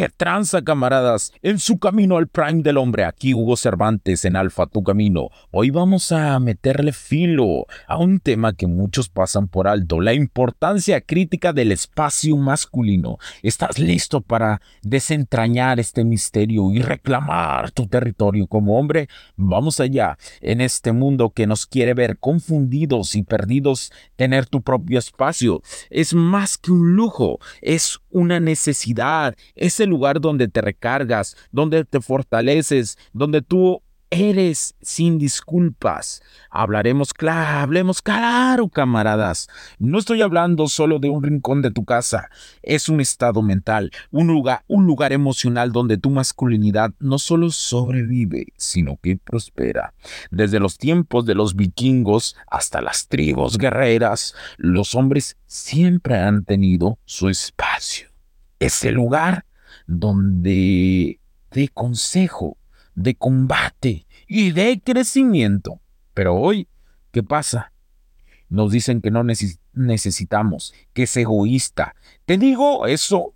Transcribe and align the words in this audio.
¿Qué 0.00 0.08
tranza, 0.08 0.62
camaradas? 0.62 1.30
En 1.42 1.58
su 1.58 1.78
camino 1.78 2.16
al 2.16 2.26
Prime 2.26 2.62
del 2.62 2.78
Hombre, 2.78 3.04
aquí 3.04 3.34
Hugo 3.34 3.54
Cervantes 3.54 4.24
en 4.24 4.34
Alfa 4.34 4.66
Tu 4.66 4.82
Camino. 4.82 5.28
Hoy 5.50 5.68
vamos 5.68 6.10
a 6.10 6.40
meterle 6.40 6.94
filo 6.94 7.66
a 7.86 7.98
un 7.98 8.18
tema 8.18 8.54
que 8.54 8.66
muchos 8.66 9.10
pasan 9.10 9.46
por 9.46 9.68
alto, 9.68 10.00
la 10.00 10.14
importancia 10.14 11.02
crítica 11.02 11.52
del 11.52 11.70
espacio 11.70 12.34
masculino. 12.38 13.18
¿Estás 13.42 13.78
listo 13.78 14.22
para 14.22 14.62
desentrañar 14.80 15.78
este 15.78 16.02
misterio 16.02 16.72
y 16.72 16.80
reclamar 16.80 17.70
tu 17.70 17.86
territorio 17.86 18.46
como 18.46 18.78
hombre? 18.78 19.06
Vamos 19.36 19.80
allá. 19.80 20.16
En 20.40 20.62
este 20.62 20.92
mundo 20.92 21.28
que 21.28 21.46
nos 21.46 21.66
quiere 21.66 21.92
ver 21.92 22.16
confundidos 22.18 23.16
y 23.16 23.22
perdidos, 23.22 23.92
tener 24.16 24.46
tu 24.46 24.62
propio 24.62 24.98
espacio 24.98 25.60
es 25.90 26.14
más 26.14 26.56
que 26.56 26.72
un 26.72 26.94
lujo, 26.96 27.38
es 27.60 28.00
una 28.08 28.40
necesidad, 28.40 29.36
es 29.54 29.78
el 29.78 29.89
lugar 29.90 30.20
donde 30.20 30.48
te 30.48 30.60
recargas, 30.60 31.36
donde 31.52 31.84
te 31.84 32.00
fortaleces, 32.00 32.96
donde 33.12 33.42
tú 33.42 33.82
eres 34.10 34.74
sin 34.82 35.18
disculpas. 35.18 36.20
Hablaremos 36.50 37.14
claro, 37.14 37.60
hablemos 37.60 38.02
claro, 38.02 38.68
camaradas. 38.68 39.48
No 39.78 39.98
estoy 39.98 40.20
hablando 40.20 40.66
solo 40.66 40.98
de 40.98 41.08
un 41.08 41.22
rincón 41.22 41.62
de 41.62 41.70
tu 41.70 41.84
casa. 41.84 42.28
Es 42.62 42.88
un 42.88 43.00
estado 43.00 43.40
mental, 43.40 43.90
un 44.10 44.26
lugar, 44.26 44.64
un 44.66 44.84
lugar 44.84 45.12
emocional 45.12 45.70
donde 45.70 45.96
tu 45.96 46.10
masculinidad 46.10 46.90
no 46.98 47.18
solo 47.18 47.50
sobrevive, 47.50 48.46
sino 48.56 48.98
que 49.00 49.16
prospera. 49.16 49.94
Desde 50.30 50.58
los 50.58 50.76
tiempos 50.76 51.24
de 51.24 51.36
los 51.36 51.54
vikingos 51.54 52.36
hasta 52.48 52.80
las 52.80 53.06
tribus 53.06 53.58
guerreras, 53.58 54.34
los 54.56 54.96
hombres 54.96 55.36
siempre 55.46 56.18
han 56.18 56.44
tenido 56.44 56.98
su 57.04 57.28
espacio. 57.28 58.08
Ese 58.58 58.90
lugar 58.90 59.46
donde 59.90 61.18
de 61.50 61.68
consejo, 61.68 62.56
de 62.94 63.16
combate 63.16 64.06
y 64.28 64.52
de 64.52 64.80
crecimiento. 64.80 65.80
Pero 66.14 66.36
hoy, 66.36 66.68
¿qué 67.10 67.24
pasa? 67.24 67.72
Nos 68.48 68.70
dicen 68.70 69.00
que 69.00 69.10
no 69.10 69.24
necesitamos, 69.72 70.74
que 70.92 71.02
es 71.04 71.16
egoísta. 71.16 71.96
Te 72.24 72.38
digo, 72.38 72.86
eso 72.86 73.34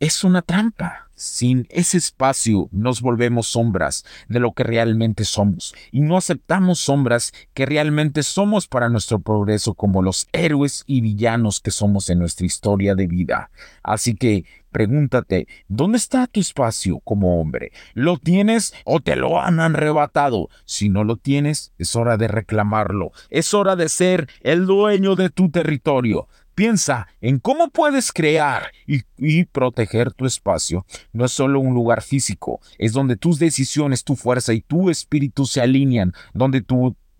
es 0.00 0.24
una 0.24 0.42
trampa. 0.42 1.04
Sin 1.14 1.66
ese 1.70 1.98
espacio 1.98 2.68
nos 2.70 3.00
volvemos 3.00 3.48
sombras 3.48 4.04
de 4.28 4.38
lo 4.38 4.52
que 4.52 4.62
realmente 4.62 5.24
somos 5.24 5.74
y 5.90 6.00
no 6.00 6.16
aceptamos 6.16 6.78
sombras 6.78 7.32
que 7.54 7.66
realmente 7.66 8.22
somos 8.22 8.68
para 8.68 8.88
nuestro 8.88 9.18
progreso 9.18 9.74
como 9.74 10.00
los 10.00 10.28
héroes 10.32 10.84
y 10.86 11.00
villanos 11.00 11.58
que 11.58 11.72
somos 11.72 12.08
en 12.08 12.20
nuestra 12.20 12.46
historia 12.46 12.94
de 12.94 13.08
vida. 13.08 13.50
Así 13.82 14.14
que 14.14 14.44
pregúntate, 14.70 15.48
¿dónde 15.66 15.98
está 15.98 16.28
tu 16.28 16.38
espacio 16.38 17.00
como 17.00 17.40
hombre? 17.40 17.72
¿Lo 17.94 18.16
tienes 18.16 18.72
o 18.84 19.00
te 19.00 19.16
lo 19.16 19.40
han 19.40 19.58
arrebatado? 19.58 20.50
Si 20.66 20.88
no 20.88 21.02
lo 21.02 21.16
tienes, 21.16 21.72
es 21.78 21.96
hora 21.96 22.16
de 22.16 22.28
reclamarlo. 22.28 23.10
Es 23.28 23.54
hora 23.54 23.74
de 23.74 23.88
ser 23.88 24.28
el 24.42 24.66
dueño 24.66 25.16
de 25.16 25.30
tu 25.30 25.50
territorio. 25.50 26.28
Piensa 26.58 27.06
en 27.20 27.38
cómo 27.38 27.70
puedes 27.70 28.10
crear 28.10 28.72
y, 28.84 29.44
proteger 29.44 30.12
tu 30.12 30.26
espacio. 30.26 30.84
No 31.12 31.24
es 31.24 31.30
solo 31.30 31.60
un 31.60 31.72
lugar 31.72 32.02
físico, 32.02 32.58
es 32.78 32.92
donde 32.92 33.14
tus 33.14 33.38
decisiones, 33.38 34.02
tu 34.02 34.16
fuerza 34.16 34.52
y 34.52 34.60
tu 34.60 34.90
espíritu 34.90 35.46
se 35.46 35.60
alinean, 35.60 36.14
donde, 36.34 36.64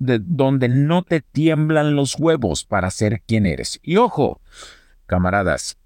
donde 0.01 0.69
no 0.69 1.05
te 1.05 1.21
tiemblan 1.21 1.95
los 1.95 2.19
huevos 2.19 2.65
para 2.65 2.91
ser 2.91 3.23
quien 3.29 3.47
eres. 3.47 3.79
Y 3.81 3.97
ojo, 3.99 4.41
camaradas, 5.07 5.79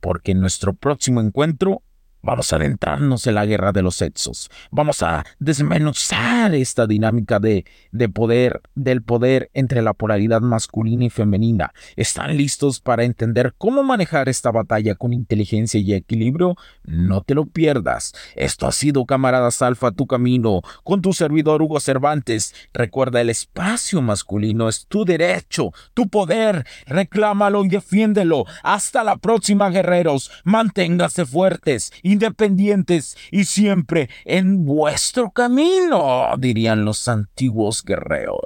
porque 0.00 0.32
en 0.32 0.40
nuestro 0.40 0.74
próximo 0.74 1.20
encuentro 1.20 1.84
Vamos 2.26 2.52
a 2.52 2.56
adentrarnos 2.56 3.24
en 3.28 3.36
la 3.36 3.46
guerra 3.46 3.70
de 3.70 3.82
los 3.82 3.94
sexos. 3.94 4.50
Vamos 4.72 5.00
a 5.04 5.24
desmenuzar 5.38 6.56
esta 6.56 6.88
dinámica 6.88 7.38
de, 7.38 7.64
de 7.92 8.08
poder, 8.08 8.62
del 8.74 9.00
poder 9.00 9.48
entre 9.54 9.80
la 9.80 9.94
polaridad 9.94 10.40
masculina 10.40 11.04
y 11.04 11.10
femenina. 11.10 11.72
¿Están 11.94 12.36
listos 12.36 12.80
para 12.80 13.04
entender 13.04 13.54
cómo 13.56 13.84
manejar 13.84 14.28
esta 14.28 14.50
batalla 14.50 14.96
con 14.96 15.12
inteligencia 15.12 15.78
y 15.78 15.94
equilibrio? 15.94 16.56
No 16.82 17.20
te 17.20 17.36
lo 17.36 17.46
pierdas. 17.46 18.12
Esto 18.34 18.66
ha 18.66 18.72
sido 18.72 19.06
Camaradas 19.06 19.62
Alfa, 19.62 19.92
tu 19.92 20.08
camino, 20.08 20.62
con 20.82 21.02
tu 21.02 21.12
servidor 21.12 21.62
Hugo 21.62 21.78
Cervantes. 21.78 22.56
Recuerda, 22.74 23.20
el 23.20 23.30
espacio 23.30 24.02
masculino 24.02 24.68
es 24.68 24.86
tu 24.88 25.04
derecho, 25.04 25.70
tu 25.94 26.08
poder. 26.08 26.66
Reclámalo 26.86 27.64
y 27.64 27.68
defiéndelo. 27.68 28.46
Hasta 28.64 29.04
la 29.04 29.16
próxima, 29.16 29.70
guerreros. 29.70 30.32
Manténgase 30.42 31.24
fuertes 31.24 31.92
y 32.02 32.15
independientes 32.16 33.16
y 33.30 33.44
siempre 33.44 34.08
en 34.24 34.64
vuestro 34.64 35.30
camino, 35.30 36.34
dirían 36.38 36.84
los 36.84 37.08
antiguos 37.08 37.84
guerreros. 37.84 38.40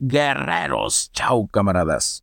guerreros. 0.00 1.10
Chao, 1.12 1.46
camaradas. 1.48 2.22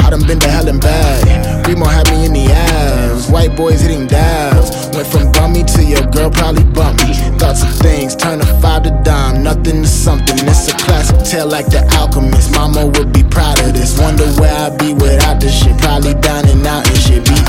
I 0.00 0.10
done 0.10 0.26
been 0.26 0.40
to 0.40 0.48
hell 0.48 0.68
and 0.68 0.80
back. 0.80 1.66
Remo 1.66 1.86
had 1.86 2.10
me 2.10 2.26
in 2.26 2.32
the 2.32 2.46
ass. 2.52 3.30
White 3.30 3.56
boys 3.56 3.80
hitting 3.80 4.06
dabs. 4.06 4.70
Went 4.94 5.08
from 5.08 5.32
bummy 5.32 5.64
to 5.64 5.84
your 5.84 6.06
girl 6.06 6.30
probably 6.30 6.64
bump 6.64 6.98
me. 7.04 7.14
Thoughts 7.38 7.62
of 7.62 7.74
things 7.78 8.16
turn 8.16 8.40
a 8.40 8.46
five 8.60 8.82
to 8.84 8.90
dime. 9.04 9.42
Nothing 9.42 9.82
to 9.82 9.88
something. 9.88 10.36
It's 10.48 10.68
a 10.68 10.76
classic 10.76 11.18
tale 11.24 11.48
like 11.48 11.66
the 11.66 11.82
alchemist. 11.98 12.52
Mama 12.52 12.86
would 12.86 13.12
be 13.12 13.22
proud 13.24 13.60
of 13.60 13.74
this. 13.74 13.98
Wonder 13.98 14.26
where 14.40 14.54
I'd 14.54 14.78
be 14.78 14.94
without 14.94 15.40
this 15.40 15.62
shit. 15.62 15.76
Probably 15.78 16.14
down 16.14 16.44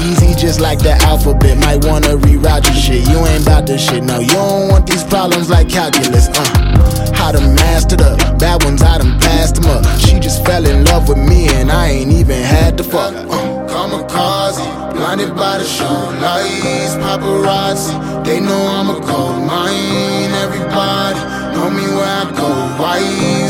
easy 0.06 0.36
just 0.36 0.60
like 0.60 0.80
the 0.80 0.94
alphabet. 1.10 1.58
Might 1.58 1.84
wanna 1.86 2.18
reroute 2.18 2.66
your 2.66 2.76
shit. 2.76 3.08
You 3.10 3.26
ain't 3.26 3.44
about 3.44 3.66
this 3.68 3.82
shit, 3.88 4.04
no. 4.04 4.20
You 4.20 4.30
don't 4.30 4.70
want 4.70 4.88
these 4.88 5.04
problems 5.04 5.50
like 5.50 5.70
calculus, 5.70 6.28
uh. 6.30 7.14
How 7.14 7.32
to 7.32 7.42
master 7.42 7.96
the 7.96 8.12
bad 8.40 8.64
ones, 8.64 8.82
I 8.82 8.98
done 9.00 9.20
passed 9.20 9.56
them 9.56 9.66
up. 9.66 9.84
She 10.00 10.20
just 10.20 10.46
fell 10.46 10.66
in 10.66 10.86
love 10.86 11.10
with 11.10 11.18
me, 11.18 11.48
and 11.50 11.72
I 11.72 11.88
ain't 11.90 12.12
even 12.12 12.35
had 12.42 12.78
to 12.78 12.84
fuck. 12.84 13.14
Uh, 13.16 13.68
kamikaze, 13.68 14.94
blinded 14.94 15.36
by 15.36 15.58
the 15.58 15.66
show 15.66 15.98
lights, 16.22 16.96
paparazzi. 16.96 17.94
They 18.26 18.40
know 18.40 18.62
I'm 18.78 18.90
a 18.90 19.00
gold 19.00 19.46
mine. 19.46 20.32
Everybody 20.46 21.20
know 21.56 21.70
me 21.70 21.86
where 21.96 22.16
I 22.22 22.32
go. 22.36 22.50
Why 22.82 23.00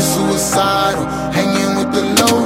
suicidal? 0.00 1.04
Hanging 1.32 1.76
with 1.78 1.90
the 1.94 2.02
low 2.18 2.45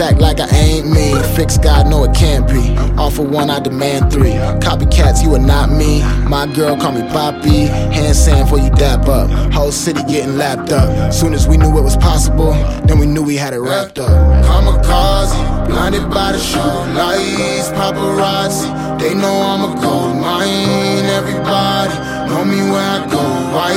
Act 0.00 0.20
like 0.20 0.40
I 0.40 0.48
ain't 0.48 0.90
me. 0.90 1.14
Fix 1.36 1.56
God, 1.56 1.86
no 1.88 2.02
it 2.04 2.14
can't 2.16 2.48
be. 2.48 2.76
Offer 3.00 3.22
one, 3.22 3.48
I 3.48 3.60
demand 3.60 4.12
three. 4.12 4.32
Copycats, 4.60 5.22
you 5.22 5.32
are 5.34 5.38
not 5.38 5.70
me. 5.70 6.02
My 6.28 6.46
girl 6.52 6.76
call 6.76 6.92
me 6.92 7.02
Poppy. 7.08 7.66
Hand 7.66 8.16
sand 8.16 8.48
for 8.48 8.58
you 8.58 8.70
dap 8.70 9.06
up. 9.06 9.30
Whole 9.52 9.70
city 9.70 10.02
getting 10.04 10.36
lapped 10.36 10.72
up. 10.72 11.12
Soon 11.12 11.32
as 11.32 11.46
we 11.46 11.56
knew 11.56 11.78
it 11.78 11.82
was 11.82 11.96
possible, 11.96 12.52
then 12.86 12.98
we 12.98 13.06
knew 13.06 13.22
we 13.22 13.36
had 13.36 13.54
it 13.54 13.60
wrapped 13.60 14.00
up. 14.00 14.10
Kamikaze, 14.44 15.68
blinded 15.68 16.10
by 16.10 16.32
the 16.32 16.38
show 16.38 16.60
lights, 16.94 17.70
paparazzi. 17.70 18.98
They 18.98 19.14
know 19.14 19.32
I'm 19.32 19.62
a 19.76 19.80
gold 19.80 20.16
mine. 20.16 21.04
Everybody 21.06 21.94
know 22.28 22.44
me 22.44 22.56
where 22.70 22.82
I 22.82 23.06
go. 23.10 23.22
Why 23.54 23.72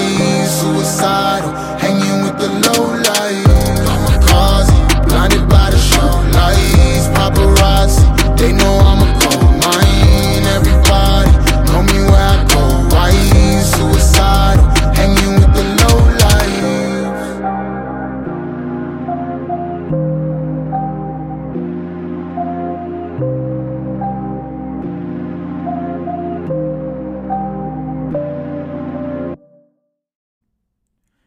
suicidal? 0.48 1.77